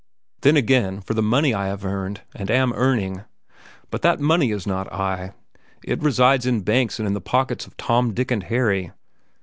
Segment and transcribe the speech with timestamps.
[0.41, 3.23] Then again for the money I have earned and am earning.
[3.91, 5.33] But that money is not I.
[5.85, 8.93] It resides in banks and in the pockets of Tom, Dick, and Harry.